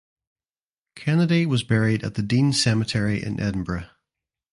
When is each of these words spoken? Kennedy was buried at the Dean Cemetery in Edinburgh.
Kennedy 0.95 1.45
was 1.45 1.61
buried 1.61 2.03
at 2.03 2.15
the 2.15 2.23
Dean 2.23 2.53
Cemetery 2.53 3.23
in 3.23 3.39
Edinburgh. 3.39 3.87